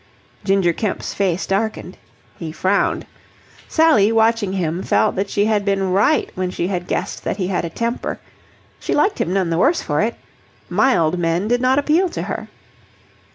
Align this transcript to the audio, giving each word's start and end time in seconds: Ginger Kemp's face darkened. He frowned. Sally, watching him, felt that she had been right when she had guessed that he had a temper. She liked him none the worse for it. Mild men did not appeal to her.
Ginger 0.43 0.73
Kemp's 0.73 1.13
face 1.13 1.45
darkened. 1.45 1.95
He 2.39 2.51
frowned. 2.51 3.05
Sally, 3.67 4.11
watching 4.11 4.53
him, 4.53 4.81
felt 4.81 5.13
that 5.15 5.29
she 5.29 5.45
had 5.45 5.63
been 5.63 5.91
right 5.91 6.31
when 6.33 6.49
she 6.49 6.69
had 6.69 6.87
guessed 6.87 7.23
that 7.23 7.37
he 7.37 7.49
had 7.49 7.65
a 7.65 7.69
temper. 7.69 8.19
She 8.79 8.95
liked 8.95 9.21
him 9.21 9.31
none 9.31 9.51
the 9.51 9.59
worse 9.59 9.83
for 9.83 10.01
it. 10.01 10.15
Mild 10.69 11.19
men 11.19 11.47
did 11.47 11.61
not 11.61 11.77
appeal 11.77 12.09
to 12.09 12.23
her. 12.23 12.47